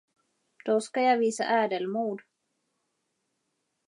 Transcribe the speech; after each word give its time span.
Då 0.65 0.81
skall 0.81 1.03
jag 1.03 1.17
visa 1.17 1.43
ädelmod. 1.43 2.21